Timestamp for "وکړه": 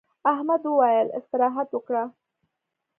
1.73-2.03